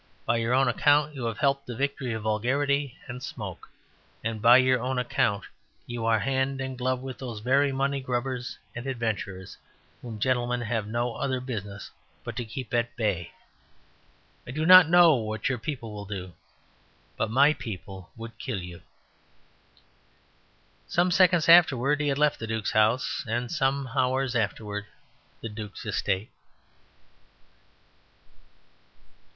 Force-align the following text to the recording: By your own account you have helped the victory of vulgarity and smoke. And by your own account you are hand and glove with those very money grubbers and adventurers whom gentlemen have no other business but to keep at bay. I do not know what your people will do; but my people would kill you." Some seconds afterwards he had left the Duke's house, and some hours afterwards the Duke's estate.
By 0.25 0.37
your 0.37 0.55
own 0.55 0.67
account 0.67 1.13
you 1.13 1.25
have 1.25 1.37
helped 1.37 1.67
the 1.67 1.75
victory 1.75 2.11
of 2.13 2.23
vulgarity 2.23 2.97
and 3.07 3.21
smoke. 3.21 3.69
And 4.23 4.41
by 4.41 4.57
your 4.57 4.81
own 4.81 4.97
account 4.97 5.43
you 5.85 6.07
are 6.07 6.17
hand 6.17 6.59
and 6.59 6.75
glove 6.75 7.01
with 7.03 7.19
those 7.19 7.41
very 7.41 7.71
money 7.71 8.01
grubbers 8.01 8.57
and 8.75 8.87
adventurers 8.87 9.59
whom 10.01 10.17
gentlemen 10.19 10.61
have 10.61 10.87
no 10.87 11.13
other 11.13 11.39
business 11.39 11.91
but 12.23 12.35
to 12.37 12.45
keep 12.45 12.73
at 12.73 12.95
bay. 12.95 13.31
I 14.47 14.49
do 14.49 14.65
not 14.65 14.89
know 14.89 15.13
what 15.13 15.47
your 15.49 15.59
people 15.59 15.93
will 15.93 16.05
do; 16.05 16.33
but 17.15 17.29
my 17.29 17.53
people 17.53 18.09
would 18.17 18.35
kill 18.39 18.57
you." 18.63 18.81
Some 20.87 21.11
seconds 21.11 21.47
afterwards 21.47 22.01
he 22.01 22.07
had 22.07 22.17
left 22.17 22.39
the 22.39 22.47
Duke's 22.47 22.71
house, 22.71 23.23
and 23.27 23.51
some 23.51 23.87
hours 23.95 24.35
afterwards 24.35 24.87
the 25.41 25.49
Duke's 25.49 25.85
estate. 25.85 26.31